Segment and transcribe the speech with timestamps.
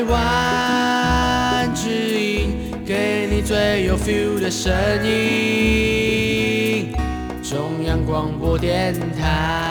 [0.00, 2.56] 台湾之音，
[2.86, 4.72] 给你最有 feel 的声
[5.04, 6.90] 音。
[7.42, 9.70] 中央广播电台。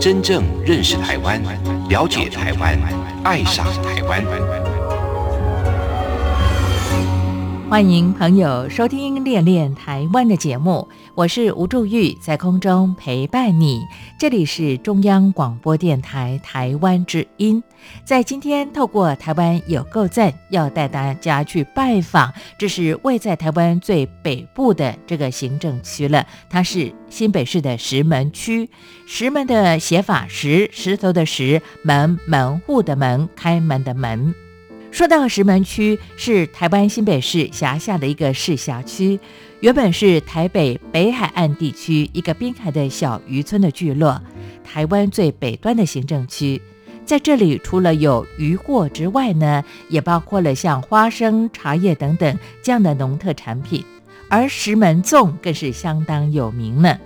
[0.00, 1.42] 真正认识台湾，
[1.90, 2.78] 了解台湾，
[3.22, 4.24] 爱上台湾。
[7.70, 13.80] 欢迎朋友收听《恋恋台湾》的节目，我是吴祝玉，在空中陪伴你。
[14.18, 17.62] 这里是中央广播电台台湾之音。
[18.04, 28.68] 在今天，透过台湾有够赞，要带大家去拜访，这是位在台湾最北部的这个行政区了，它是新北市的石门区。
[29.06, 34.34] 石门的写法石，石头的石，门门户的门，开门的门。
[34.90, 39.18] 说到石门区，是台湾新北市辖下的一个市辖区，
[39.60, 44.20] 原本是台北北海岸地区一个滨海的小渔村的聚落，
[44.64, 46.60] 台湾最北端的行政区。
[47.06, 53.84] 在这里，除了有渔获之外呢，也包括了像花生、茶叶等等这样的农特产品，
[54.28, 56.98] 而石门粽更是相当有名呢。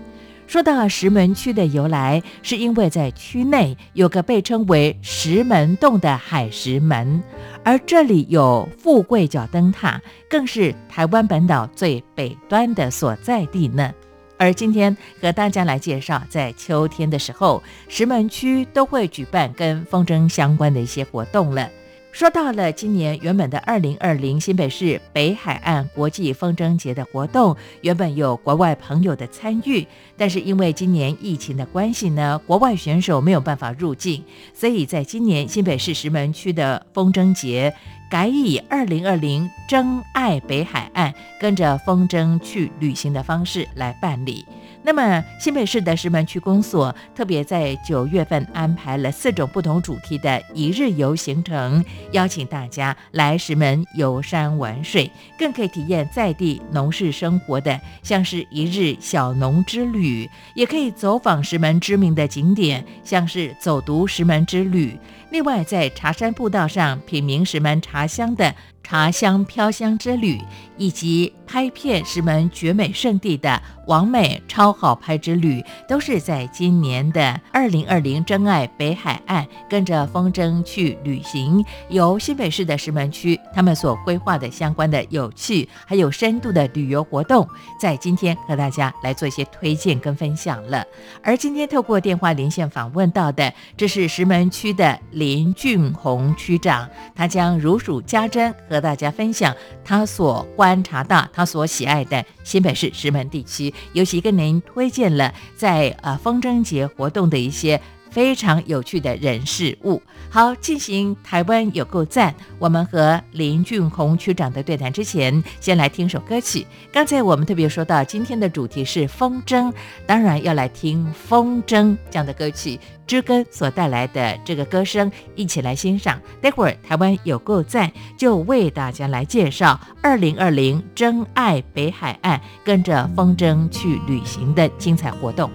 [0.54, 7.20] 说到石门区的由来，是因为在区内有个被称为石门洞的海石门，
[7.64, 13.92] 而这里有富贵角灯塔，更是台湾本岛最北端的所在地呢。
[14.38, 21.68] 而今天和大家来介绍，在秋天的时候，石门区都会举办跟风筝相关的一些活动了。
[22.14, 29.84] 说到了今年原本的二零二零新北市北海岸国际风筝节的活动，原本有国外朋友的参与，
[30.16, 34.22] 但是因为今年疫情的关系呢，国外选手没有办法入境，
[34.54, 37.74] 所以在今年新北市石门区的风筝节
[38.08, 44.46] 改以二零二零真爱北海岸，跟着风筝去旅行的方式来办理。
[44.86, 64.98] 那么，新北市的石门区公所特别在九月份安排了四种不同主题的一日游行程，邀请大家来石门游山玩水，更可以体验在地农事生活的，像是一日小农之旅，也可以走访石门知名的景点，像是走读石门之旅。
[65.30, 70.38] 另外，在茶山步道上品茗石门茶香的茶香飘香之旅，
[70.76, 87.48] 以及拍片石门绝美圣地的完美超好拍之旅，都是在今年的二零二零真爱北海岸，跟着风筝去旅行，由新北市的石门区他们所规划的相关的有趣还有深度的旅游活动，
[87.80, 90.84] 在今天和大家来做一些推荐跟分享了。
[91.22, 99.54] 而今天透过电话连线访问到的，这是石门区的林俊宏区长，他将如数家珍和大家分享
[99.84, 107.80] 他所观察到、他所喜爱的新北市石门地区，尤其跟您推荐了在呃风筝节活动的一些。
[108.14, 110.00] 非常有趣的人事物。
[110.30, 112.32] 好，进行台湾有够赞。
[112.60, 116.64] 我们和林俊宏区长的对谈之前，先来听首歌曲。
[116.92, 119.72] 刚才我们特别说到，今天的主题是风筝，
[120.06, 122.78] 当然要来听风筝这样的歌曲。
[123.06, 126.20] 知根所带来的这个歌声，一起来欣赏。
[126.40, 135.50] 待会儿台湾有够赞，就为大家来介绍二零二零真爱北海岸，跟着风筝去旅行的精彩活动。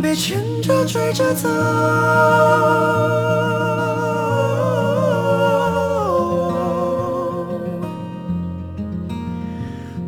[0.00, 1.48] 被牵着追着走。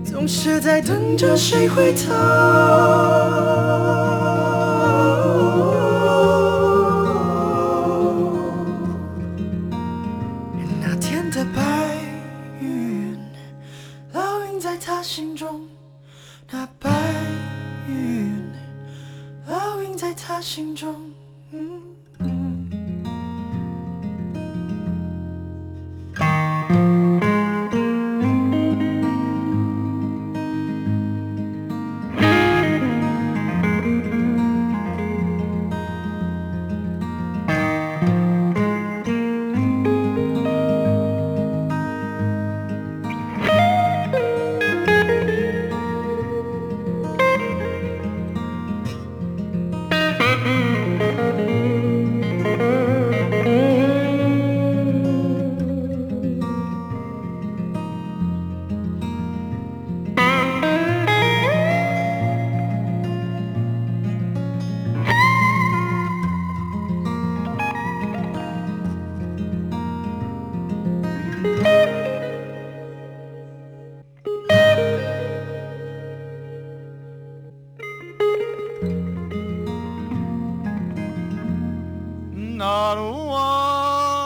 [0.05, 3.90] 总是在等着谁回头。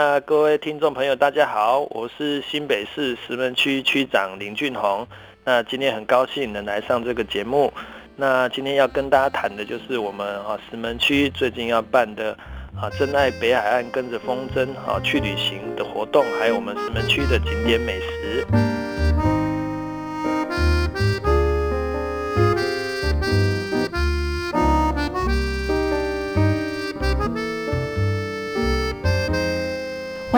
[0.00, 5.04] 那各位听众朋友，大家好，我是新北市石门区区长林俊宏。
[5.44, 7.72] 那今天很高兴能来上这个节目。
[8.14, 12.30] 那今天要跟大家谈的就是我们啊石门区最近要办的
[12.80, 18.87] 啊真爱北海岸跟着风筝啊去旅行的活动，还有我们石门区的景点美食。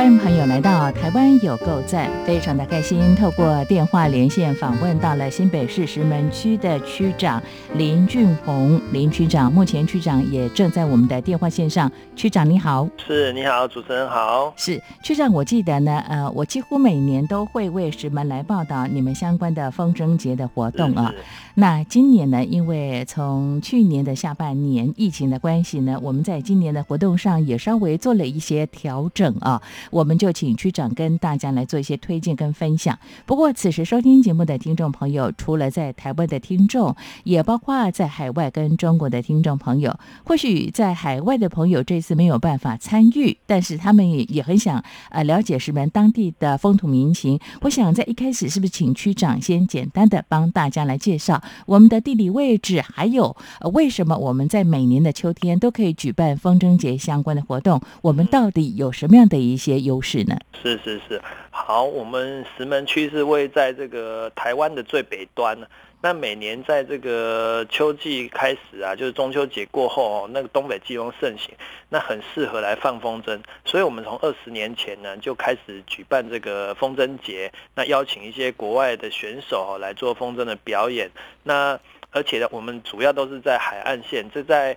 [0.01, 3.15] 欢迎朋友来到台湾有够赞，非常的开心。
[3.15, 7.41] 透过电话连线访问到了新北市石门区的区长
[7.75, 11.93] 林俊宏，林区长，目前区长也正在我们的电话线上。
[12.17, 14.55] 区长你好，是，你好，主持人好。
[14.57, 21.13] 是区长，我记得呢，呃，我几乎每年都会为石门来报道你们相关的风筝节的活动啊。
[21.15, 21.23] 是
[21.57, 29.61] 那今年呢，因为从去年的下半年疫情的关系呢，我们在今年的活动上也稍微做了一些调整啊。
[29.91, 32.99] 我们就请区长跟大家来做一些推荐跟分享。
[33.27, 39.99] 不过，此时收听节目的听众朋友，除了在台湾的听众，也包括在海外跟中国的听众朋友。
[40.25, 47.39] 或许在海外的朋友这次没有办法参与，但是他们也也很想呃了解石门当地的风土民情。
[47.63, 57.81] 我想在一开始是不是请区长先简单的帮大家来介绍我们的地理位置，还有呃为什么我们在每年的秋天都可以举办风筝节相关的活动？
[58.03, 60.37] 我们到底有什么样的一些优势呢？
[60.63, 61.21] 是是是，
[61.51, 65.59] 好，我们石门区是位在这个台湾的最北端。
[66.03, 71.55] 那每年在这个秋季开始啊，就是中秋节过后哦，那个东北季风盛行，
[71.91, 73.39] 那很适合来放风筝。
[73.67, 81.11] 所以我们从二十年前呢就开始举办这个风筝节，那邀请一些国外的选手哦来做风筝的表演。
[81.43, 81.79] 那
[82.13, 84.75] 而且呢，我们主要都是在海岸线，这在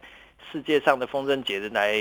[0.51, 1.95] 世界上的风筝节的来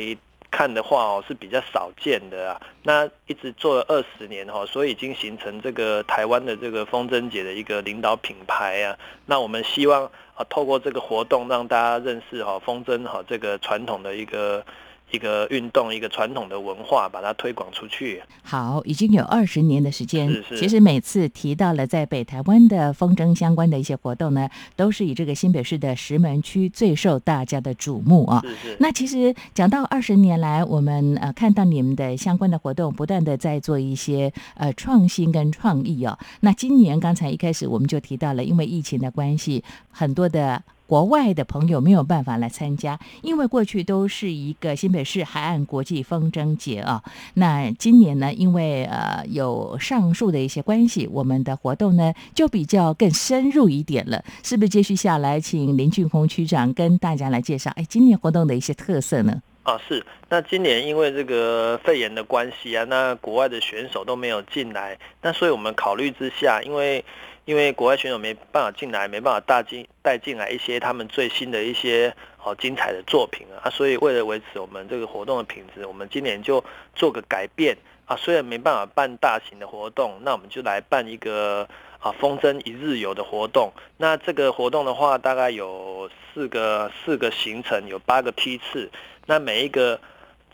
[0.52, 2.61] 看的话哦是比较少见的啊。
[2.85, 8.97] 那一直做了二十年哈，所以已经形成这个台湾的这个风筝节的一个领导品牌啊。
[9.26, 10.04] 那我们希望
[10.37, 14.64] 啊透过这个活动让大家认识哈风筝哈这个传统的一个。
[15.12, 18.23] 一个运动，一个传统的文化，把它推广出去。
[18.42, 20.28] 好，已经有二十年的时间。
[20.28, 28.42] 是是其实每次提到了在北台湾的风筝相关的一些活动呢，都是以这个新北市的石门区最受大家的瞩目啊。
[28.42, 36.19] 是是，那其实讲到二十年来，我们呃看到你们的相关的活动，不断的在做一些呃创新跟创意哦。
[36.40, 40.62] 那今年刚才一开始我们就提到了，因为疫情的关系，很多的。
[40.92, 47.02] 国外的朋友没有办法来参加，因为过去都是一个新北市海岸国际风筝节啊。
[47.32, 54.22] 那今年呢，因为呃有上述的一些关系，我们的活动呢就比较更深入一点了。
[54.42, 57.70] 是不是接续下来，请林俊宏区长跟大家来介绍？
[57.76, 59.40] 哎，今年活动的一些特色呢？
[59.62, 60.04] 啊，是。
[60.28, 67.02] 那今年因为这个肺炎的关系啊，那国外的选手都没有进来，那所以我们考虑之下，因为
[67.44, 78.14] 因为国外选手没办法进来，没办法带进带进来一些他们最新的一些好精彩的作品啊，所以为了维持我们这个活动的品质，我们今年就做个改变啊。
[78.14, 81.68] 虽然没办法办大型的活动，那我们就来办一个
[81.99, 83.72] 啊风筝一日游的活动。
[83.96, 88.88] 那这个活动的话，大概有四个四个行程，有八个梯次。
[89.26, 90.00] 那每一个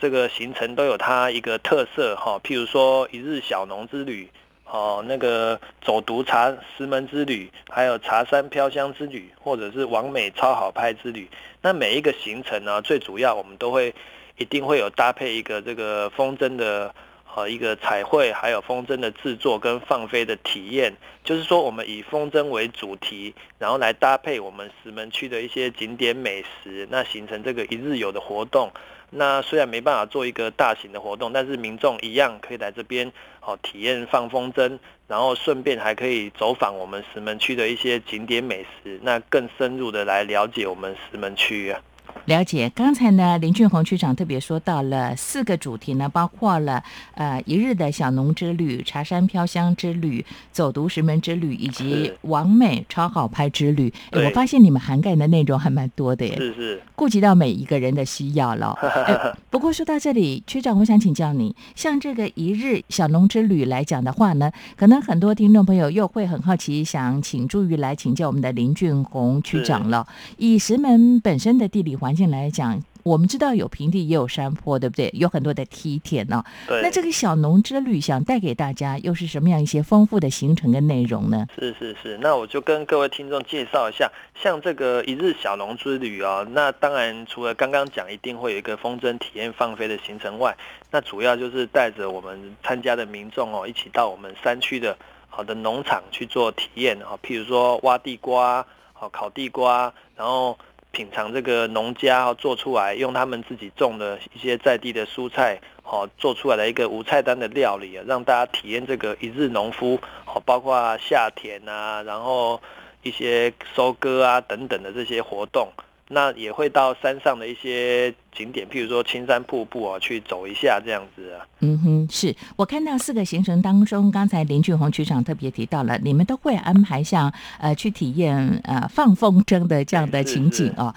[0.01, 4.31] 这个行程都有它一个特色哈，譬如说一日小农之旅。
[4.71, 11.29] 哦，那个走读茶石门之旅，还有茶山飘香之旅，或者是完美超好拍之旅。
[11.63, 13.95] 那每一个行程呢，最主要我们都会
[14.37, 16.95] 一定会有搭配一个这个风筝的
[17.35, 20.95] 呃一个彩绘，还有风筝的制作跟放飞的体验。
[21.25, 28.71] 就是说，我们以风筝为主题，然后来搭配我们石门区的一些景点美食，那形成这个一日游的活动。
[29.11, 33.11] 那虽然没办法做一个大型的活动，但是民众一样可以来这边
[33.41, 41.81] 哦体验放风筝，然后顺便还可以走访我们石门区的一些景点美食，那更深入的来了解我们石门区啊。
[42.29, 53.91] 了解，刚才呢，林俊宏区长特别说到了四个主题呢，包括了呃一日的小农之旅、茶山飘香之旅、走读石门之旅，以及王美超好拍之旅。
[54.11, 58.77] 哎，我发现你们涵盖的内容还蛮多的耶，是是，顾及到每一个人的需要了。
[59.49, 70.07] 不过说到这里，区长，我想请教你，像这个一日小农之旅来讲的话呢，可能很多听众朋友又会很好奇，想请注意来请教我们的林俊宏区长了。
[70.37, 75.09] 以石门本身的地理环境来讲，我们知道有平地也有山坡，对不对？
[75.15, 76.43] 有很多的梯田呢。
[76.67, 76.83] 对。
[76.83, 81.47] 那这个小农之旅想带给大家又是什么样一些丰富的行程跟内容呢？
[81.57, 90.55] 是是是，那我就跟各位听众介绍一下，像这个一日小农之旅啊，那当然除了刚刚讲一定会有一个风筝体验放飞的行程外，
[90.91, 94.95] 那主要就是带着我们参加的民众哦，一起到我们山区的
[95.29, 100.59] 好的农场去做体验啊，譬如说挖地瓜、好烤地瓜，然后。
[100.91, 112.61] 品尝这个农家做出来，用他们自己种的一些在地的蔬菜，哦，做出来的一个无菜单的料理啊，让大家体验这个一日农夫，哦，包括下田啊，然后
[113.03, 115.69] 一些收割啊等等的这些活动。
[116.09, 121.47] 那也会到山上的一些景点，譬如说青山瀑布啊，去走一下这样子啊。
[121.61, 130.95] 嗯哼，是我看到四个行程当中，刚才林俊宏局长特别提到了，你们都会安排像呃去体验呃放风筝的这样的情景哦。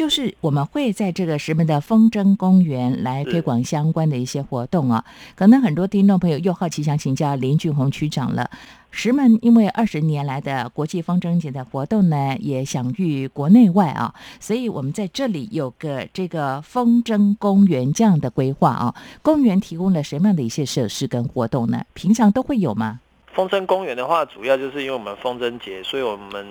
[0.00, 5.04] 就是我们会在这个石门的风筝公园来推广相关的一些活动啊。
[5.36, 8.50] 可能很多听众朋友又好奇想请教林俊宏区长了。
[8.90, 18.94] 石门因为二十年来的国际风筝节的活动呢，也享誉国内外啊，所以我们在这里有个这个风筝公园这样的规划啊。
[19.20, 21.84] 公园提供了什么样的一些设施跟活动呢？
[21.92, 23.00] 平常都会有吗？
[23.34, 26.46] 风筝公园的话，主要就是因为我们风筝节，所以我们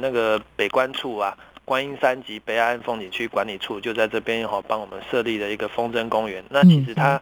[0.00, 1.36] 那个北关处啊。
[1.68, 6.42] 观音山及北安风景区管理处就在这边哈，帮我们设立了一个风筝公园。
[6.48, 7.20] 那其实它，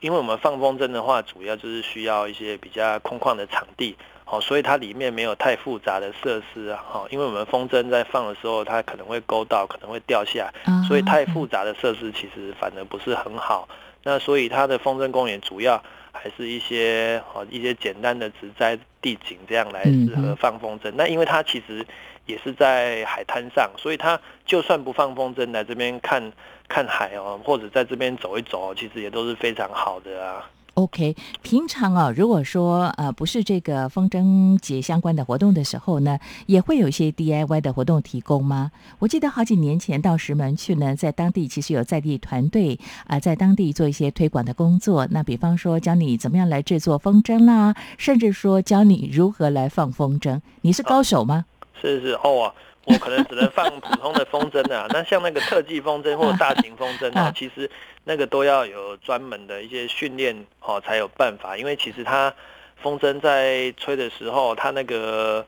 [0.00, 10.52] 因为我们放风筝的话，主要就是需要一些比较空旷的场地，好，所以它里面没有太复杂的设施啊，哈，因为我们风筝在放的时候，它可能会勾到，可能会掉下，
[10.88, 13.68] 所以太复杂的设施其实反而不是很好。
[14.02, 20.92] 那所以它的风筝公园主要还是一些哦一些简单的植栽地景这样来适合放风筝。
[20.96, 21.86] 那因为它其实。
[22.26, 26.32] 也是在海滩上，所以他就算不放风筝来这边看
[26.68, 30.50] 看海哦，或者在这边走一走，其实也都是非常好的啊。
[30.74, 38.70] OK，平常啊，如果说呃不是这个风筝节相关的活动的时候呢，也会有一些 DIY 的活动提供吗？
[38.98, 45.08] 我记得好几年前到石门去呢，在当地其实有在地团队啊，在当地做一些推广的工作。
[45.10, 50.42] 那比方说教你怎么样来制作风筝啦，甚至说教你如何来放风筝。
[50.60, 51.46] 你是高手吗？
[51.80, 52.52] 是是哦，
[52.84, 54.86] 我可能只能放普通的风筝啊。
[54.90, 57.70] 那像那个特技风筝或者大型风筝啊，其实
[58.04, 61.56] 那个都要有专门的一些训练哦，才有办法。
[61.56, 62.32] 因为其实它
[62.82, 65.44] 风筝在吹的时候，它那个。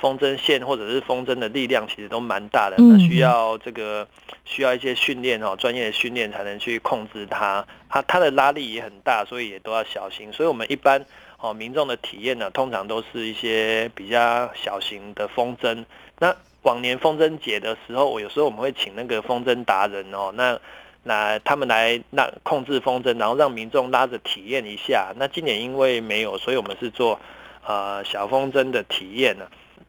[0.00, 4.06] 风筝线或者是风筝的力量其实都蛮大的，那需要这个
[4.44, 7.66] 需要一些训练哦，专业的训练才能去控制它。
[7.88, 10.32] 它它的拉力也很大，所以也都要小心。
[10.32, 11.04] 所以我们一般
[11.40, 15.84] 哦民众的体验呢，通常都是一些比较小型的风筝。
[16.18, 20.58] 那往年风筝节的时候，我有时候我们会请那个风筝达人哦，那
[21.04, 25.12] 那他们来那控制风筝，然后让民众拉着体验一下。
[25.16, 27.18] 那今年因为没有，所以我们是做
[27.64, 29.46] 呃小风筝的体验呢。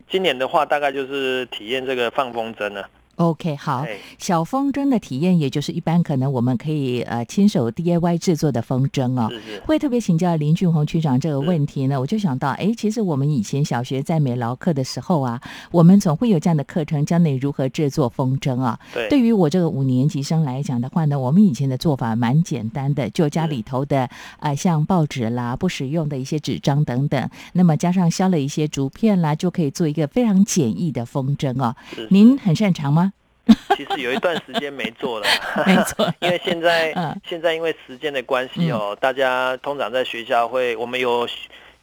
[0.07, 2.87] 今年的话，大概就是体验这个放风筝了。
[3.19, 3.85] OK，好，
[4.17, 9.29] 小风筝的体验，也就是一般可能我们可以呃亲手 DIY 制作的风筝哦。
[9.65, 18.79] 会特别请教林俊宏区长这个问题呢，我就想到，哎，其实我们以前小学在美劳课的时候啊，我们总会有这样的课程，教你如何制作风筝啊。
[18.93, 19.09] 对。
[19.09, 24.09] 对于我这个五年级生来讲的话呢，我们以前的做法蛮简单的，就家里头的
[24.39, 31.75] 啊，像报纸啦、不使用的一些纸张等等，那么加上削了一些竹片啦，就可以做一个非常简易的风筝哦。
[32.09, 33.08] 您很擅长吗？
[33.75, 35.27] 其实有一段时间没做了，
[35.65, 36.93] 没错， 因为现在
[37.27, 41.27] 现在因为时间的关系哦，大家通常在学校会，我们有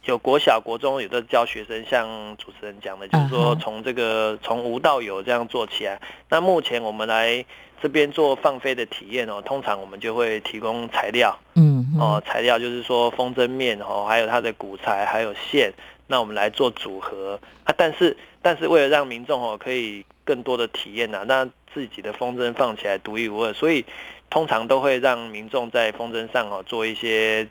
[0.05, 2.07] 有国小、国中有的教学生，像
[2.37, 5.99] 主持人讲的，就是说从这个从无到有这样做起来。
[6.29, 7.43] 那目前我们来
[7.81, 15.73] 这边做放飞的体验哦，通常我们就会提供材料，嗯，哦，材料就是说风筝面哦，还有它的骨材，还有线，
[16.07, 17.39] 那我们来做组合。
[17.65, 17.73] 啊。
[17.77, 18.15] 但是
[18.47, 23.83] 但是为了让民众哦可以更多的体验呢，那自己的风筝放起来独一无二，所以
[24.29, 27.45] 通常都会让民众在风筝上哦做一些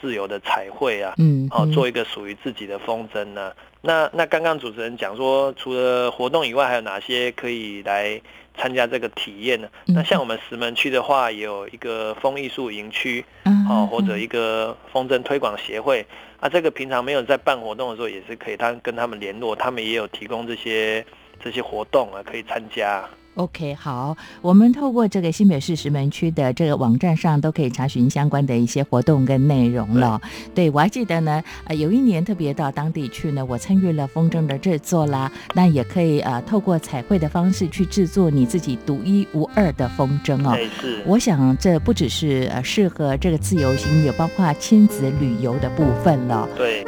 [0.00, 3.52] 自由的彩绘啊，嗯，哦做一个属于自己的风筝呢。
[3.80, 8.20] 那那刚刚主持人讲说，除了活动以外，还有哪些可以来
[8.58, 9.68] 参加这个体验呢？
[9.86, 13.24] 那像我们石门区的话，也有一个风艺术营区，
[13.68, 16.04] 哦或者一个风筝推广协会
[16.40, 21.04] 啊，这个平常没有在办活动的时候，也是可以他跟他们联络，他们也有提供这些
[21.38, 23.08] 这些活动啊，可以参加。
[23.40, 30.20] OK，好，我们透过这个新北市石门区的这个网站上都可以查询相关的一些活动跟内容了。
[30.54, 35.32] 对我还记得呢，呃，有一年特别到当地去呢，我参与了风筝的制作啦。
[35.54, 40.54] 那也可以呃，透过彩绘的方式去制作你自己独一无二的风筝哦。
[40.78, 41.02] 是。
[41.06, 46.46] 我想这不只是呃适合这个自由行，也包括亲子旅游的部分了。
[46.54, 46.84] 对。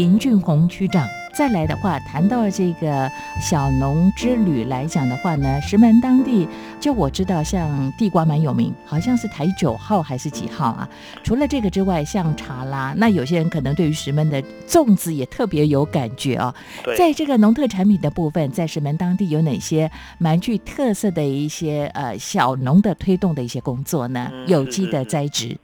[0.00, 3.06] 林俊宏区长再来的话，谈到这个
[3.38, 6.48] 小农之旅来讲的话呢，石门当地
[6.80, 10.88] 就我知道，像地瓜蛮有名，好像是台九号还是几号啊？
[11.22, 16.54] 除了这个之外，像茶啦，那有些人可能对于石门的粽子也特别有感觉哦。
[16.96, 24.30] 在这个农特产品的部分，在石门当地有哪些蛮具特色的一些呃小农的推动的一些工作呢？
[24.46, 25.48] 有机的栽植。
[25.48, 25.58] 是，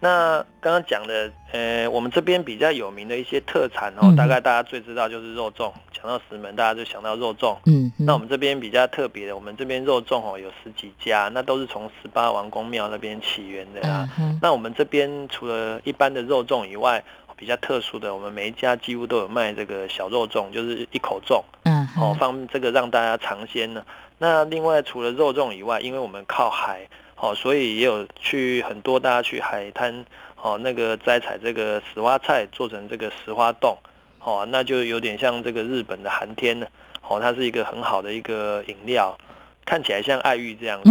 [0.00, 5.72] 那刚刚讲的，呃，我们这边比较有名的一些特产哦，大概大家最知道就是肉粽。
[5.92, 7.56] 讲到石门，大家就想到肉粽。
[7.64, 14.08] 嗯，那我们这边比较特别的，我们这边肉粽哦有十几家，那都是从十八王公庙那边起源的啊。
[14.42, 17.02] 那我们这边除了一般的肉粽以外，
[17.34, 21.42] 比较特殊的，我们每一家几乎都有卖这个小肉粽，就是一口粽。
[21.64, 23.82] 嗯，哦，放这个让大家尝鲜呢。
[24.18, 26.86] 那另外除了肉粽以外，因为我们靠海。
[27.18, 30.04] 哦，所以也有去很多大家去海滩，
[30.40, 33.74] 哦，那个摘采这个石花菜做成这个石花冻，
[34.20, 36.66] 哦，那就有点像这个日本的寒天呢，
[37.08, 39.16] 哦，它是一个很好的一个饮料，
[39.64, 40.90] 看起来像爱玉这样子，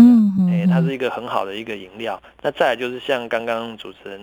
[0.50, 2.20] 哎，它是一个很好的一个饮料。
[2.42, 4.20] 那再来就是像刚刚主持人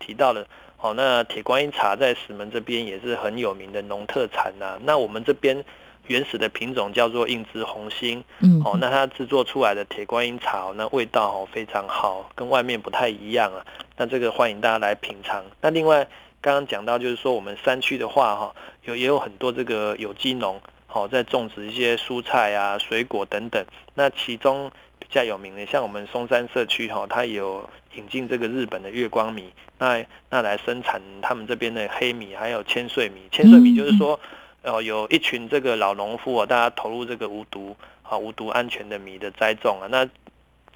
[0.00, 0.44] 提到的，
[0.80, 4.76] 哦，那铁观音茶在石门这边也是很有名的农特产呐。
[4.82, 5.64] 那我们这边。
[6.06, 13.64] 原始的品种叫做硬枝红心，嗯，哦，那它制作出来的铁观音茶，那味道哦非常好，跟外面不太一样啊。
[13.96, 15.42] 那这个欢迎大家来品尝。
[15.60, 16.06] 那另外
[16.40, 23.64] 刚刚讲到就是说，我们山区的话哈，有也有很多这个有机农，好在种植一些蔬菜啊、水果等等。
[23.94, 33.22] 那其中比较有名的，像我们松山社区哈，它有引进这个日本的月光米，那那来生产他们这边的黑米，还有千岁米。
[33.32, 34.20] 千岁米就是说。
[34.64, 40.08] 哦，有一群这个老农夫啊，大家投入这个无毒啊、无毒安全的米的栽种啊，那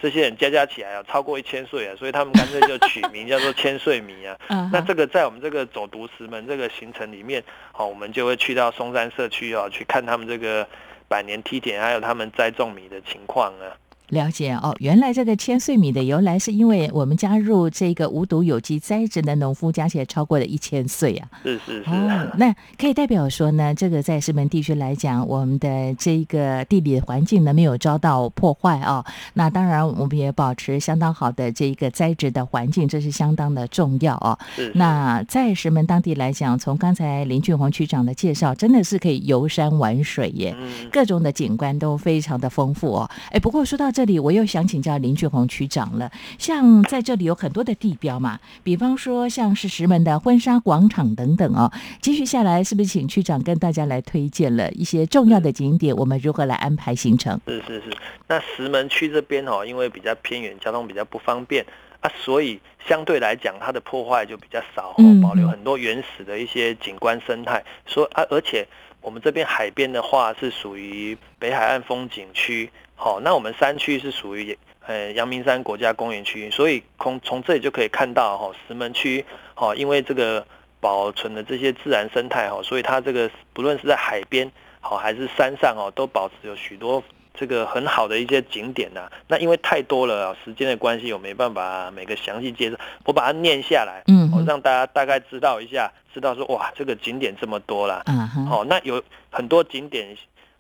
[0.00, 4.38] 这些人加加起来啊，超过一千岁啊，所以他们干脆就取名叫做千岁米啊。
[4.48, 10.66] 嗯那这个在我们这个走读石门这个行程里面，好，我们就会去到松山社区啊，去看他们这个
[11.08, 13.76] 百年梯田，还有他们栽种米的情况啊。
[14.08, 21.28] 了解哦，原来这个千岁米的由来是因为我们加入这个无毒有机栽植的农夫加起来超过了一千岁啊。
[21.42, 21.90] 是是是。
[21.90, 29.04] 哦，那可以代表说呢，这个在石门地区来讲，我们的这个地理环境呢没有遭到破坏啊。
[29.34, 34.38] 那当然，我们也保持相当好的这一个栽植的环境，这是相当的重要啊。
[34.56, 40.54] 是是那在石门当地来讲，从刚才林俊宏区长的介绍，真的是可以游山玩水耶。
[40.58, 43.10] 嗯，各种的景观都非常的丰富哦。
[43.30, 46.08] 哎，不过说到这里，我又想请教林俊宏区长了。
[46.38, 51.68] 像在这里有很多的地标嘛，比方说像是石门的婚纱广场等等哦。
[52.00, 55.92] 继续下来，是不是请区长跟大家来推荐了一些重要的景点？
[55.96, 57.40] 我们如何来安排行程？
[57.48, 57.96] 是是是。
[58.28, 61.66] 那石门区这边哦，因为比较偏远，交通比较不方便
[61.98, 67.64] 啊，所以相对来讲，它的破坏就比较少保留很多原始的一些景观生态。
[67.84, 68.64] 所以啊，而且
[69.00, 80.44] 我们这边海边的话是属于北海岸风景区，好、那我们山区是属于呃阳明山国家公园区，所以从从这里就可以看到哈、哦，石门区哦，因为这个
[80.80, 87.02] 保存的这些自然生态哈、哦，所以它这个不论是在海边好、还是山上哦，都保持有许多
[87.34, 98.02] 这个很好的一些景点呐、那因为太多了，时间的关系，我没办法每个详细介绍，我把它念下来，嗯我，哦让大家大概知道一下，知道说哇，这个景点这么多啦。
[98.06, 100.16] 嗯，好，哦，那有很多景点，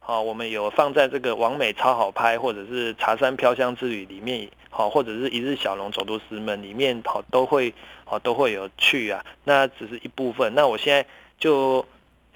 [0.08, 7.74] 哦，我们有放在这个完美超好拍，或者是茶山飘香之旅里面，好、或者是一日小龙走读石门里面，好、都会，
[8.06, 9.22] 好、都会有去啊。
[9.44, 10.54] 那只是一部分。
[10.54, 11.04] 那我现在
[11.38, 11.84] 就，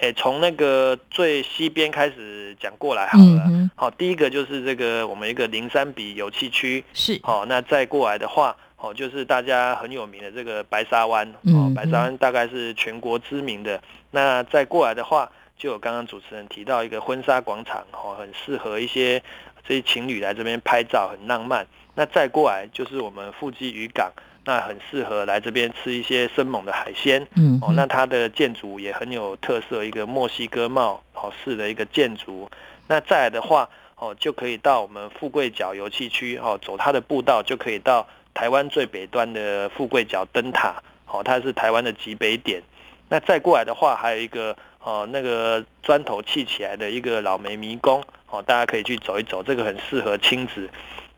[0.01, 3.43] 诶，从那个最西边开始讲过来好了。
[3.47, 13.83] 嗯，好、第一个就是这个我们一个灵山比油气区，是，好、那再过来的话，哦，就是大家很有名的这个白沙湾，嗯哦，白沙湾大概是全国知名的。
[14.11, 19.23] 那再过来的话，就有刚刚主持人提到一个婚纱广场，哦，很适合一些
[19.65, 21.65] 这些情侣来这边拍照，很浪漫。
[21.95, 24.11] 那再过来就是我们富基渔港，
[24.45, 27.23] 那很适合来这边吃一些生猛的海鲜。
[27.23, 32.51] 哦，嗯哦，那它的建筑也很有特色，一个墨西哥帽哦式的一个建筑。
[32.89, 42.61] 那再来的话，哦就可以到我们富贵角油气区哦，走它的步道就可以到台湾最北端的富贵角灯塔，哦，它是台湾的极北点。
[43.09, 50.69] 那再过来的话，还有一个哦那个砖头砌起来的一个老梅迷宫，哦，大家可以去走一走，这个很适合亲子。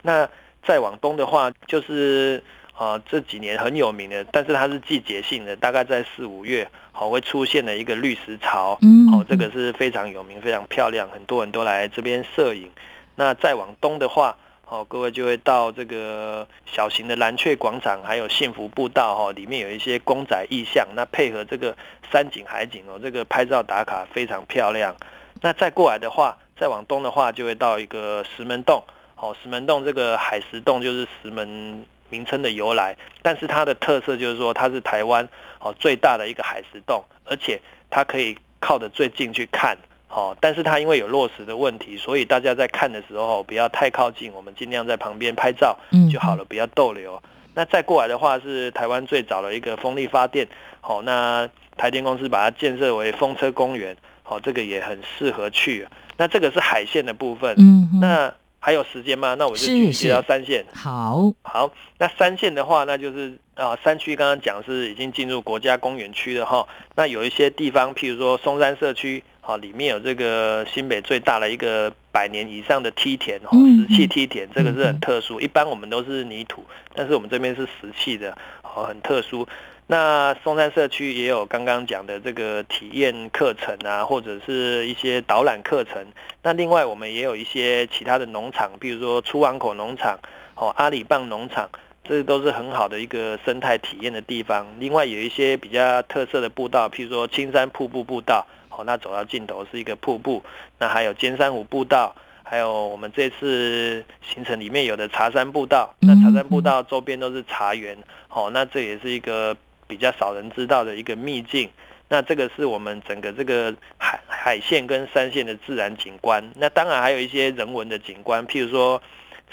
[0.03, 0.29] 那
[0.62, 2.42] 再往东的话，就是
[2.77, 12.70] 啊这几年很有名的，但是它是季节性的，大概在四五月，好、会出现的一个绿石潮，嗯哦，这个是非常有名、非常漂亮，很多人都来这边摄影。
[13.16, 21.77] 那再往东的话，哦，各位就会到这个小型的蓝雀广场，还有幸福步道哈、哦，里面有一些公仔意象，那配合这个
[22.11, 24.96] 山景海景哦，这个拍照打卡非常漂亮。
[25.42, 28.83] 那再过来的话，再往东的话，就会到一个石门洞。
[29.16, 35.29] 哦，石门洞这个海石洞就是石门名称的由来，但是它的特色就是说它是台湾
[35.61, 39.77] 哦最大的一个海石洞，而且它可以靠得最近去看。
[40.14, 47.20] 哦，但是它因为有落实的问题，所以大家在看的时候不要太靠近，我们尽量在旁边拍照嗯就好了，不要逗留。
[47.53, 50.46] 那再过来的话是台湾最早的一个风力发电，
[50.81, 55.87] 好、那台电公司把它建设为风车公园，好、这个也很适合去。
[56.16, 59.35] 那这个是海线的部分，嗯哼，那还有时间吗？
[59.35, 60.64] 那我就是继续是介绍三线。
[60.72, 66.67] 好，好，那三线的话，那就是啊，山区刚刚讲是已经进入国家公园区了哈。
[66.97, 75.40] 那有一些地方，譬如说松山社区，哈，里面有这个新北最大的一个百年以上的梯田哦，嗯石器梯田，这个是嗯很特殊。
[75.40, 76.64] 一般我们都是泥土，
[76.95, 79.47] 但是我们这边是石器的，哦，很特殊。
[79.87, 86.05] 那松山社区也有刚刚讲的这个体验课程啊，或者是一些导览课程。
[86.43, 90.19] 那另外我们也有一些其他的农场，比如说出湾口农场、
[90.55, 91.69] 哦阿里棒农场，
[92.07, 94.67] 这都是很好的一个生态体验的地方。
[94.79, 100.43] 另外有一些比较特色的步道，譬如说青山瀑布步道，哦，那走到尽头是一个瀑布。
[100.79, 105.95] 那还有尖山湖步道，还有我们这次行程里面有的茶山步道。
[106.01, 107.97] 那茶山步道周边都是茶园，
[108.29, 111.71] 哦，那这也是一个比较少人知道的一个秘境。
[112.07, 116.45] 那这个是我们整个这个海海线跟山线的自然景观。
[116.55, 119.01] 那当然还有一些人文的景观，譬如说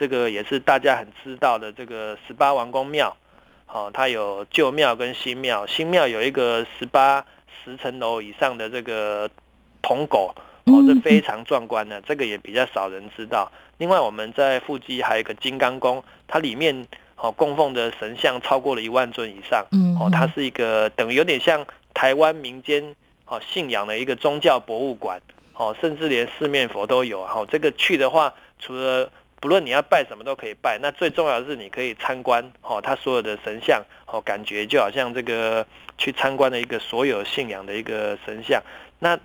[0.02, 3.16] 这个也是大家很知道的这个十八王公庙。
[3.68, 7.24] 哦，它有旧庙跟新庙，新庙有一个十八
[7.64, 9.30] 十层楼以上的这个
[9.84, 10.34] 铜狗，
[10.66, 13.52] 哦哦，这嗯非常壮观的，这个也比较少人知道。
[13.78, 22.96] 另外，我们在腹肌还有一个金刚宫，它里面哦供奉的神像超过了一万尊以上，嗯哦，它是一个等于有点像台湾民间
[23.28, 25.22] 哦信仰的一个宗教博物馆，
[25.54, 27.32] 哦，甚至连四面佛都有啊。
[27.36, 29.10] 哦，这个去的话，除了
[29.41, 35.65] 不论你要拜什么都可以拜，那最重要的是你可以参观哦，它所有的神像哦，感觉就好像这个
[35.97, 38.62] 去参观的一个所有信仰的一个神像。
[38.99, 39.19] 那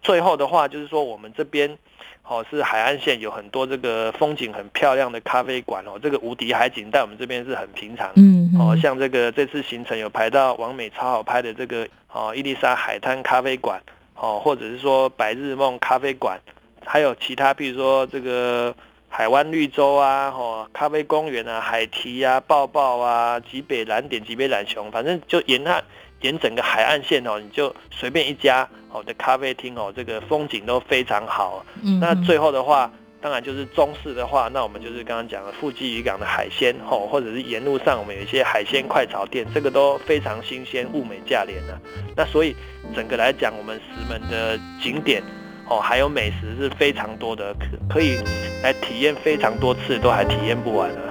[0.00, 1.76] 最后的话就是说，我们这边
[2.22, 8.12] 哦是海岸线有很多这个风景很漂亮的咖啡馆哦，这个无敌海景在我们这边是很平常。
[8.14, 13.82] 嗯哦，嗯像这个这次行程有排到完美超好拍的这个哦伊丽莎海滩咖啡馆
[14.14, 16.40] 哦，或者是说白日梦咖啡馆，
[16.86, 18.72] 还有其他比如说这个
[19.08, 25.82] 海湾绿洲啊，哦咖啡公园啊，海堤啊，抱抱啊，极北蓝点、极北蓝熊，反正就沿它
[26.20, 31.64] 沿整个海岸线哦，你就随便一家哦的咖啡厅哦，这个风景都非常好。
[31.82, 41.76] 嗯嗯那最后的话，当然就是中式的话，那我们就是刚刚讲的富基渔港的海鲜吼，或者是沿路上我们有一些海鲜快炒店，这个都非常新鲜，物美价廉的、
[42.14, 42.54] 那所以
[42.94, 45.22] 整个来讲，我们石门的景点
[45.70, 48.16] 哦，还有美食是非常多的，可可以
[48.62, 51.07] 来体验非常多次，都还体验不完的。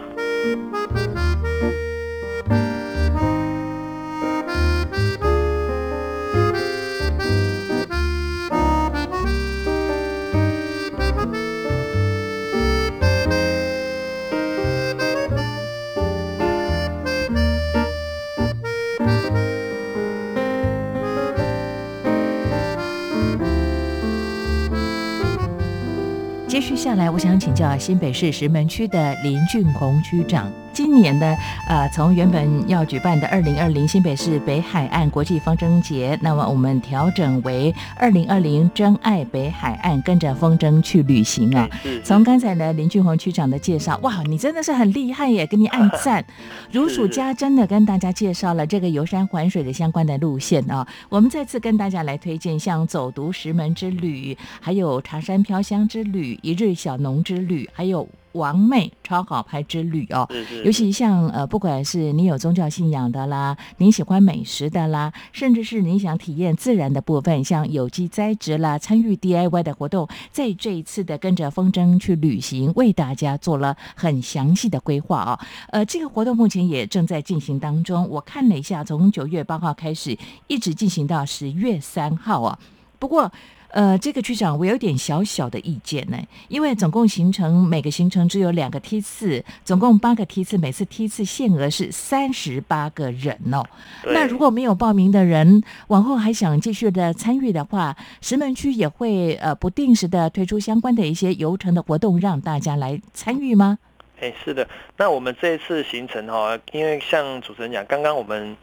[26.57, 30.51] 接续下来，我想请教新北市石门区的林俊宏区长。
[30.77, 31.35] 今年呢，
[31.67, 41.67] 呃，从原本要举办的二零二零新北市北海岸国际风筝节，那么我们调整为二零二零真爱北海岸，跟着风筝去旅行啊。
[42.03, 46.23] 从刚才呢林俊宏区长的介绍，哇，你真的是很厉害耶，给你按赞，
[46.71, 50.87] 如数家珍的跟大家介绍了这个游山环水的相关的路线啊。
[51.09, 60.27] 我们再次跟大家来推荐，像走读石门之旅，还有茶山飘香之旅、一日小农之旅，还有王妹超好拍之旅哦。
[60.63, 75.39] 尤其像呃，不管是你有宗教信仰的啦，你喜欢美食的啦，甚至是你想体验自然的部分，像有机栽植啦，参与 DIY 的活动，在这一次的跟着风筝去旅行，为大家做了很详细的规划哦。
[75.69, 82.57] 呃，这个活动目前也正在进行当中，我看了一下，从九月八号开始，一直进行到十月三号啊。
[82.99, 83.31] 不过，
[83.77, 93.63] 呃，这个区长，我有点小小的意见呢，因为总共行程每个行程只有两个梯次，总共八个梯次，每次梯次限额是三十八个人哦。
[94.03, 103.77] 那如果没有报名的人，往后还想继续的参与的话，石门区也会呃不定时的推出相关的一些游程的活动，让大家来参与吗？
[104.19, 108.57] 哎，是的，那我们这一次行程哈、因为像主持人讲，刚刚我们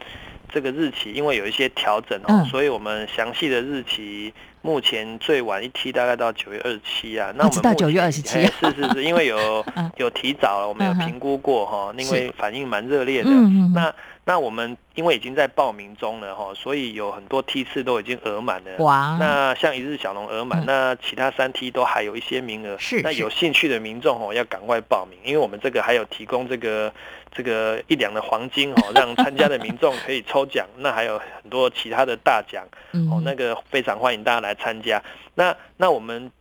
[0.49, 4.33] 这个日期因为有一些调整哦，嗯所以我们详细的日期
[4.65, 7.31] 目前最晚一梯大概到九月二十七啊。
[7.35, 13.29] 那我们到9月们目前27哎是是是，因为有 嗯有提早了，我们有评估过哈、因为反应蛮热烈的。
[13.29, 13.93] 嗯嗯嗯那
[14.27, 18.83] 那我们因为已经在报名中了哈、所以有很多梯次都已经额满了。
[18.83, 22.75] 哇，那像一日小龙额满，嗯那其他三梯都还有一些名额。
[22.79, 26.91] 是是那有兴趣的民众哦，要赶快报名，因为我们这个还有提供这个
[27.31, 30.65] 这个一两的黄金哦，让参加的民众可以抽奖。
[30.77, 35.03] 那还有很多其他的大奖 嗯哦，那个非常欢迎大家来参加。
[35.35, 36.31] 那那我们。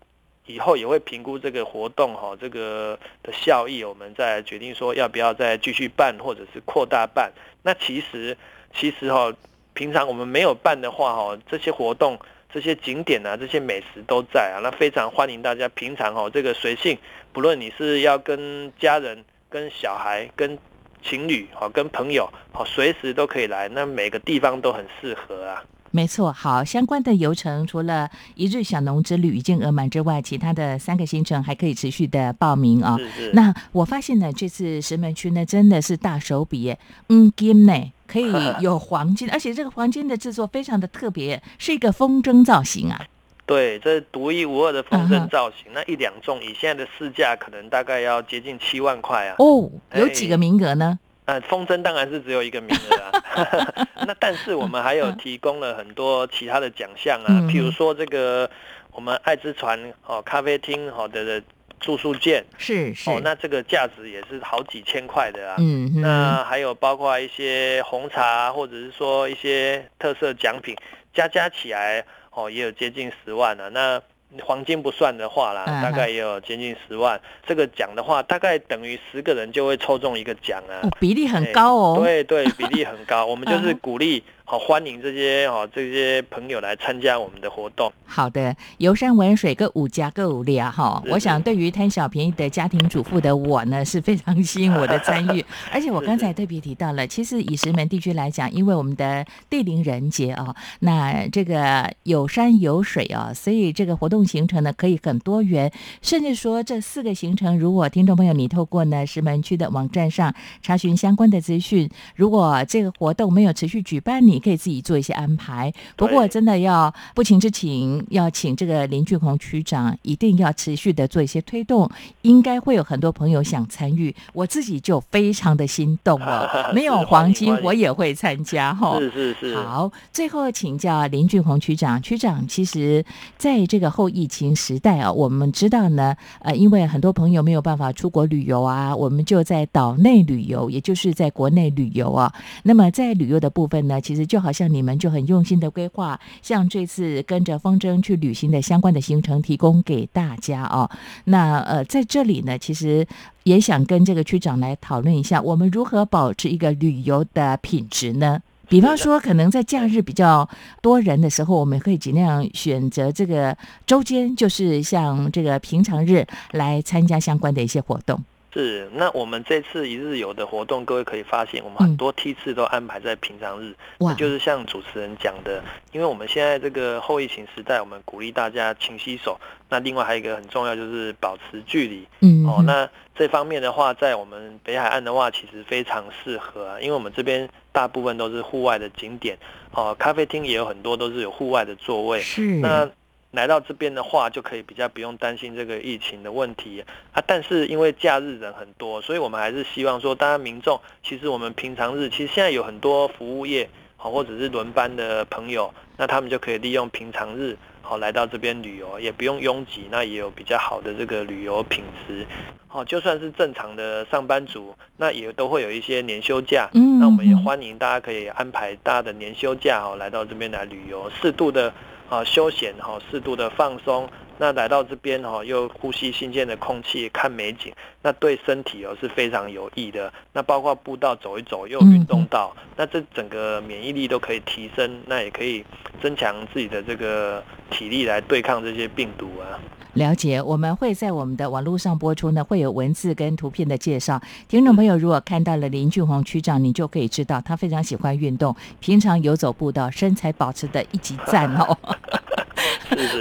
[0.47, 7.33] 以后也会评估这个活动哈、这个的效益，我们再决定说要不要再继续办，或者是扩大办。
[7.63, 8.37] 那其实
[8.75, 9.33] 其实哈、
[9.73, 12.19] 平常我们没有办的话哈、这些活动、
[12.53, 16.99] 这些景点啊、这些美食都在啊，那非常欢迎大家平常哦，这个随性，
[17.33, 20.59] 不论你是要跟家人、跟小孩、跟
[21.03, 25.65] 情侣、好跟朋友，好随时都可以来，那每个地方都很适合啊。
[25.95, 33.33] 没错，好，相关的游程除了一日小农之旅已经额满之外，其他的三个行程还可以持续的报名啊、是是。
[33.33, 36.77] 那我发现呢，这次石门区呢真的是大手笔耶，
[37.11, 43.01] 嗯，金呢可以 有黄金，而且这个黄金的制作非常的特别，是一个风筝造型啊。
[43.47, 45.71] 对，这是独一无二的风筝造型。
[45.73, 49.37] 那一两重以现在的市价，可能大概要接近七万块啊。
[49.39, 50.99] 哦，有哎几个名额呢？
[51.27, 53.87] 呃，风筝当然是只有一个名额啊。
[54.07, 58.51] 那但是我们还有提供了很多其他的奖项啊，嗯譬如说这个
[58.93, 61.43] 我们爱之船哦咖啡厅好的的
[61.81, 65.57] 住宿券是是，哦，那这个价值也是好几千块的啊。
[65.59, 70.77] 嗯哼，那还有包括一些红茶，或者是说一些特色奖品，
[71.13, 74.01] 加加起来哦，也有接近十万了、那
[74.43, 77.21] 黄金不算的话啦，嗯大概也有接近十万。
[77.47, 80.81] 这个奖的话，大概等于十个人就会抽中一个奖啊。
[80.83, 82.01] 哦，比例很高哦。
[82.01, 83.25] 对对，比例很高。
[83.25, 87.91] 我们就是嗯鼓励好欢迎这些哦这些朋友来参加我们的活动。
[88.05, 95.43] 好的，游山玩水各五家各五俩哈，是我想对于贪小便宜的家庭主妇的我呢，是非常吸引我的参与。
[95.73, 115.73] 而且我刚才特别提到了，其实以石门地区来讲，因为我们的地灵人杰啊，那这个有山有水啊，所以这个活动行程呢可以很多元，甚至说这四个行程，如果听众朋友你透过呢石门区的网站上查询相关的资讯，如果这个活动没有持续举办，你可以自己做一些安排。
[115.97, 121.91] 不过真的要不情之请，要请这个林俊宏区长一定要持续的做一些推动，
[122.23, 126.71] 应该会有很多朋友想参与，我自己就非常的心动了。
[126.75, 132.01] 没有黄金我也会参加哈、是是是，好，最后请教林俊宏区长。
[132.03, 133.05] 区长，其实
[133.37, 142.33] 在这个后疫情时代啊，我们知道呢，呃，因为很多朋友没有办法出国旅游啊，我们就在岛内旅游，也就是在国内旅游啊。
[142.65, 150.91] 那么在旅游的部分呢，其实就好像你们就很用心的规划，像这次跟着风筝去旅行的相关的行程提供给大家哦。
[151.25, 153.07] 那呃，在这里呢，其实
[153.45, 158.41] 也想跟这个区长来讨论一下，我们如何保持一个旅游的品质呢？
[158.67, 160.49] 比方说，可能在假日比较
[160.81, 163.55] 多人的时候，我们可以尽量选择这个
[163.87, 168.19] 周间，就是像这个平常日来参加相关的一些活动。
[168.55, 179.39] 是，那我们这次一日游的活动，各位可以发现，我们嗯很多梯次都安排在平常日，哇就是像主持人讲的，因为我们现在这个后疫情时代，我们鼓励大家勤洗手。
[179.69, 182.07] 那另外还有一个很重要，就是保持距离。
[182.21, 189.37] 嗯，哦，那这方面的话，在我们北海岸的话，其实非常适合啊，因为我们这边大部分都是户外的景点，
[189.73, 192.21] 哦，咖啡厅也有很多都是有户外的座位。
[192.21, 192.89] 是那
[193.35, 197.23] 来到这边的话，就可以比较不用担心这个疫情的问题啊。
[197.27, 212.27] 但是因为假日人很多，所以我们还是希望说，大家民众其实我们平常日其实现在有很多服务业好或者是轮班的朋友，那他们就可以利用平常日好来到这边旅游，也不用拥挤，那也有比较好的这个旅游品质。
[212.67, 216.69] 好，就算是正常的上班族，那也都会有一些年休假。
[216.75, 221.73] 嗯那我们也嗯欢迎大家可以安排大家的年休假哦，来到这边来旅游，适度的
[222.09, 224.09] 啊休闲哈，适度的放松。
[224.39, 230.13] 那来到这边哈，又呼吸新鲜的空气，看美景，那对身体哦是非常有益的。
[230.33, 235.65] 那包括步道走一走，又有运动到，那这整个免疫力都可以提升，那也可以
[236.03, 239.59] 增强自己的这个体力来对抗这些病毒啊。
[239.95, 244.21] 了解，我们会在我们的网络上播出呢，会有文字跟图片的介绍。
[244.49, 251.79] 听众朋友如果看到了林俊宏区长，你就可以知道他非常喜欢运动，平常游走步道，身材保持的一级赞哦。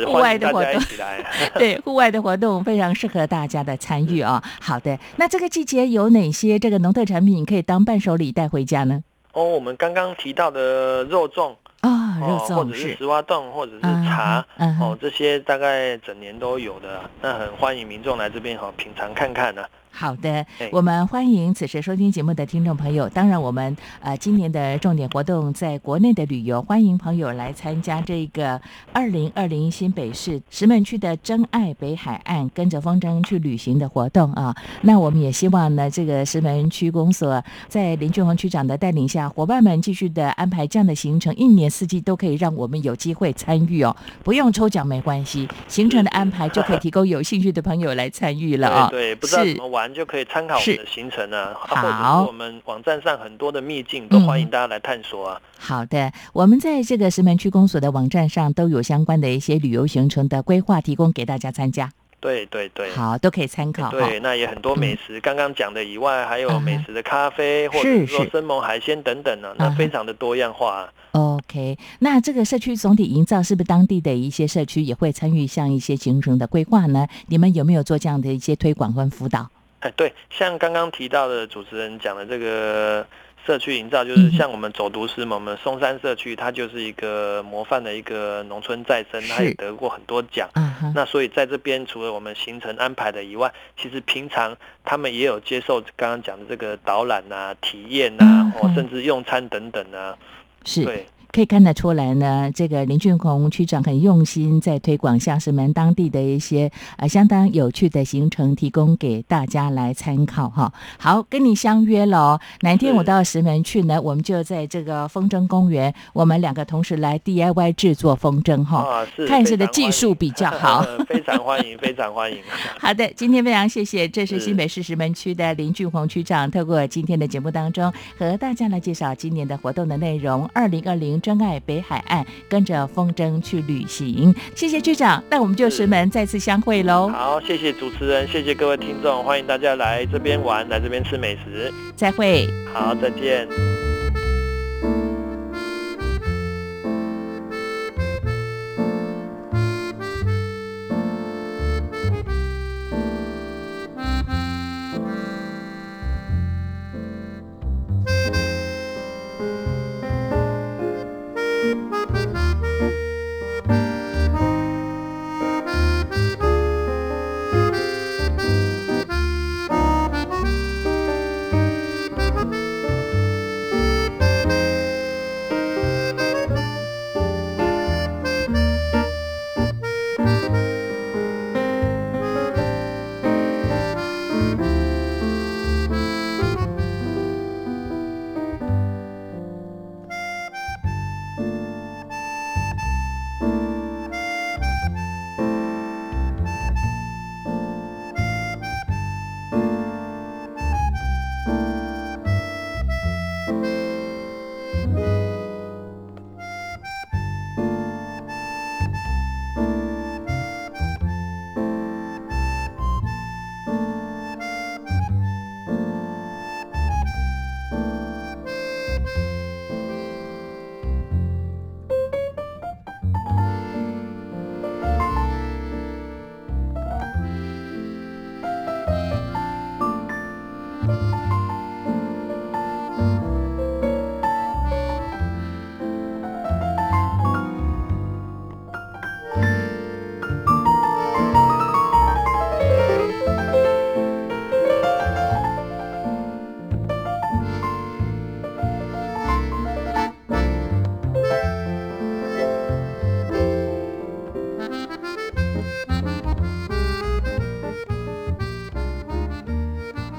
[0.05, 0.81] 户外的活动。
[1.55, 9.03] 对，户外的活动非常适合大家的参与啊、好的，那这个季节有哪些这个农特产品可以当伴手礼带回家呢？
[9.33, 11.53] 哦，我们刚刚提到的肉粽。
[11.81, 14.45] 啊、肉粽，或者是石花冻，或者是嗯茶，
[14.79, 19.61] 哦，这些大概整年都有的，那很欢迎民众来这边哈品尝看看呢、
[19.95, 23.07] 好的哎，我们欢迎此时收听节目的听众朋友。
[23.09, 28.59] 当然，我们呃今年的重点活动在国内的旅游，欢迎朋友来参加这个
[28.91, 34.55] 二零二零新北市石门区的真爱北海岸跟着风筝去旅行的活动啊。
[34.81, 43.95] 那我们也希望呢，这个石门区公所在林俊宏区长的带领下，伙伴们继续的安排这样的行程，一年四季都可以让我们有机会参与哦。
[44.23, 48.87] 不用抽奖没关系，行程的安排就可以提供有兴趣的朋友来参与了啊。
[48.89, 55.41] 对对，不知道是怎么玩就可以参考我们的行程啊，好啊或者是我们网站上很多的秘境都欢迎大家来探索啊。
[55.57, 61.89] 好的，我们在这个石门区公所的网站上都有相关的一些旅游行程的规划，提供给大家参加。
[62.19, 62.89] 对对对。
[62.91, 63.91] 好，都可以参考。
[63.91, 70.89] 对，那也很多美食，刚刚讲的以外，还有美食的咖啡，或者说生猛海鲜等等呢、嗯那非常的多样化、啊。
[71.11, 77.05] OK，那这个社区总体营造是不是当地的一些社区也会参与像一些行程的规划呢？
[77.27, 79.49] 你们有没有做这样的一些推广跟辅导？
[79.83, 83.05] 哎，对，像刚刚提到的主持人讲的这个
[83.45, 90.49] 社区营造，就是嗯像我们走读师嘛，我们松山社区，它就是一个模范的一个农村再生，它也得过很多奖。
[90.95, 94.55] 那所以在这边，除了我们行程安排的以外，其实平常
[94.85, 100.17] 他们也有接受刚刚讲的这个导览啊、体验啊，或嗯，哦甚至用餐等等啊。
[100.63, 100.85] 是。
[100.85, 101.05] 对。
[101.33, 110.71] 可以看得出来呢，这个林俊宏区长很用心在推广下石门当地的一些呃相当有趣的行程，提供给大家来参考哈。
[110.99, 113.99] 好，跟你相约了，哪天我到石门去呢？
[113.99, 118.77] 我们就在这个风筝公园，我们两个同时来 DIY 制作风筝哈。
[118.77, 120.85] 啊，是，看谁的技术比较好。
[121.09, 122.37] 非常欢迎，非常欢迎。
[122.79, 131.22] 好的，今天非常谢谢，这是新北市石门区的林俊宏区长，透过今天的节目当中和大家来介绍今年的活动的内容，二零二零。
[131.23, 134.35] 真爱北海岸，跟着风筝去旅行。
[134.53, 137.07] 谢谢局长，那我们就石门再次相会喽。
[137.07, 141.73] 好，谢谢主持人，谢谢各位听众，欢迎大家来这边玩，来这边吃美食。
[141.95, 142.47] 再会。
[142.73, 143.72] 好，再见。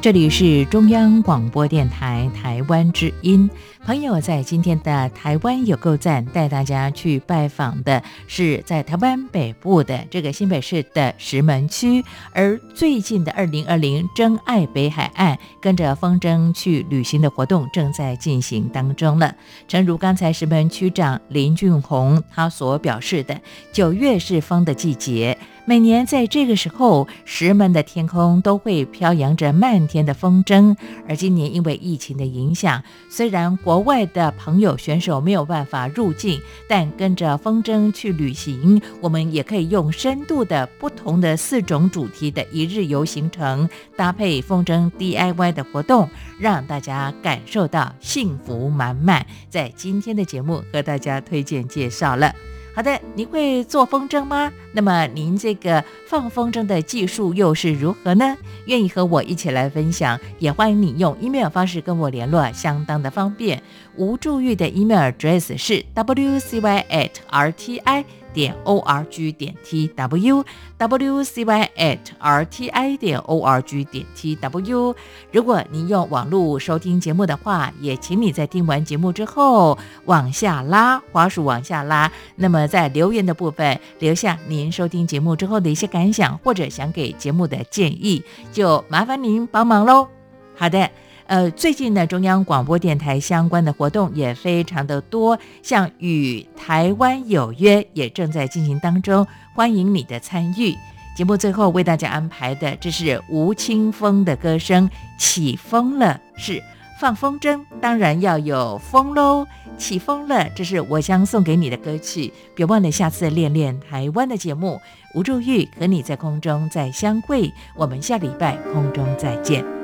[0.05, 3.49] 这里是中央广播电台台湾之音。
[3.87, 19.35] 朋友在今天的台湾有够赞，带大家去拜访的是在台湾北部的这个新北市的石门区，而最近的二零二零真爱北海岸跟着风筝去旅行的活动正在进行当中了。
[19.67, 23.41] 诚如刚才石门区长林俊宏他所表示的，
[23.73, 25.39] 九月是风的季节。
[25.67, 30.77] 每年在这个时候，石门的天空都会飘扬着漫天的风筝。
[31.09, 36.39] 而今年因为疫情的影响，虽然国外的朋友选手没有办法入境，
[36.69, 49.25] 但跟着风筝去旅行，我们也可以用深度的不同的四种主题的一日游行程，搭配风筝 DIY 的活动，让大家感受到幸福满满。
[49.49, 52.35] 在今天的节目和大家推荐介绍了。
[52.75, 54.53] 好的，您会做风筝吗？
[54.73, 58.37] 那么您这个放风筝的技术又是如何呢？
[58.67, 63.63] 愿意和我一起来分享，也欢迎你用 email 方式跟我联络，相当的方便。
[63.95, 68.05] 吴祝玉的 email address 是 wcy at rti。
[68.35, 70.45] 点 o r g 点 t w
[70.77, 74.95] w c y at r t i 点 o r g 点 t w。
[75.33, 82.11] 如果您用网络收听节目的话，也请你在听完节目之后往下拉，滑鼠往下拉。
[82.37, 88.23] 那么在留言的部分留下您收听节目之后的一些感想，或者想给节目的建议，
[88.53, 90.09] 就麻烦您帮忙喽。
[90.57, 90.91] 好的。
[91.27, 100.75] 呃，最近呢，中央广播电台相关的活动也非常的多，像与台湾有约也正在进行当中，欢迎你的参与。
[101.17, 106.63] 节目最后为大家安排的，这是吴青峰的歌声，起风了，是
[107.01, 109.47] 放风筝，当然要有风喽。
[109.79, 114.81] 起风了，这是我将送给你的歌曲，别忘了下次练练台湾的节目。
[115.15, 119.84] 吴祝玉和你在空中再相会，我们下礼拜空中再见。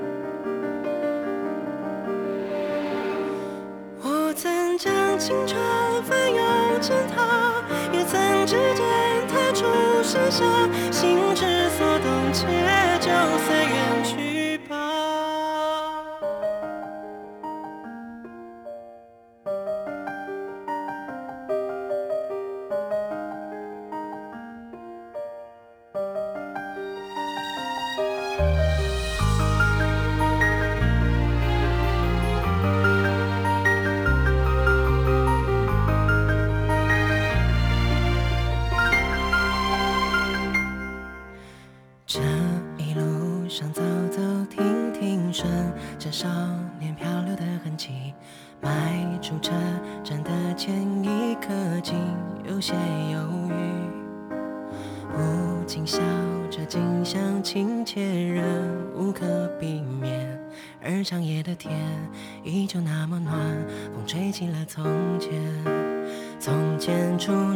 [10.31, 10.45] 下，
[10.93, 11.60] 心之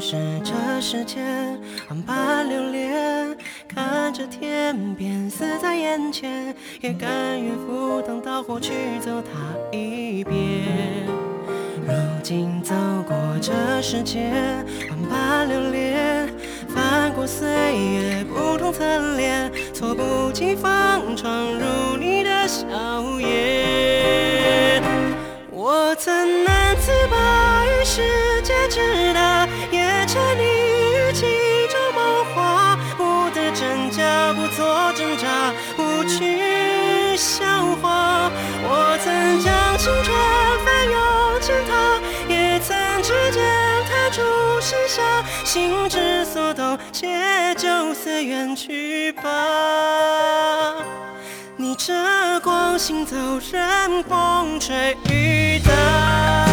[0.07, 0.53] 是这
[0.83, 3.35] 世间，万般留恋，
[3.67, 9.33] 看着天边死在眼前，也甘愿赴汤蹈火去走它
[9.75, 10.37] 一遍。
[11.87, 12.75] 如今走
[13.09, 14.64] 过这世间，
[34.35, 37.45] 不做挣扎，不去笑
[37.81, 38.31] 话。
[38.67, 40.17] 我曾将青春
[40.65, 40.95] 翻涌
[41.41, 41.73] 成她，
[42.29, 43.43] 也曾指尖
[43.89, 44.21] 弹出
[44.61, 45.03] 盛夏，
[45.45, 49.23] 心之所动，且就此远去吧。
[51.57, 51.95] 逆着
[52.41, 53.17] 光行走，
[53.53, 56.44] 任风吹雨打。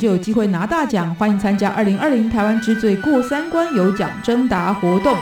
[0.00, 5.14] 就有机会拿大奖，欢迎参加二零二零台湾之最过三关有奖征答活动。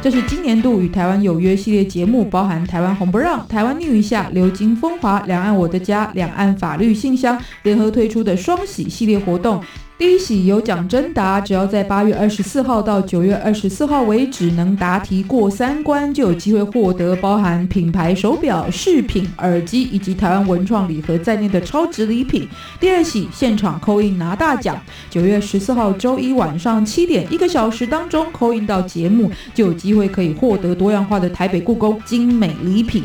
[0.00, 9.60] 这是今年度与台湾有约系列节目，包含台湾红不让、台湾逆一下、流金风华、两岸我的家、两岸法律信箱联合推出的双喜系列活动。
[9.98, 22.48] 第一喜有奖征答，只要在八月二十四号到九月二十四号为止，能答题过三关，就有机会获得包含品牌手表、饰品、耳机以及台湾文创礼盒在内的超值礼品。
[22.78, 24.80] 第二喜现场扣印拿大奖，
[25.10, 33.04] 九月十四号周一晚上七点，一个小时当中扣印到节目，就有机会可以获得多样化的台北故宫精美礼品。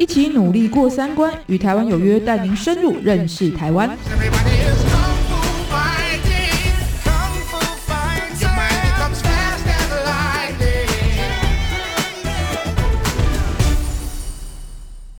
[0.00, 3.86] 一起努力过三关，与台湾有约，带您深入认识台湾。